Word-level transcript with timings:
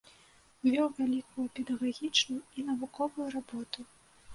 Вёў 0.69 0.87
вялікую 1.01 1.45
педагагічную 1.61 2.41
і 2.59 2.69
навуковую 2.75 3.33
работу. 3.41 3.91